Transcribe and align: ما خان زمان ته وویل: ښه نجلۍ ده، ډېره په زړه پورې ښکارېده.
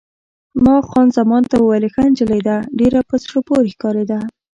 ما 0.63 0.75
خان 0.89 1.07
زمان 1.17 1.43
ته 1.51 1.55
وویل: 1.59 1.85
ښه 1.93 2.03
نجلۍ 2.09 2.41
ده، 2.47 2.57
ډېره 2.79 2.99
په 3.09 3.15
زړه 3.23 3.39
پورې 3.47 3.71
ښکارېده. 3.75 4.19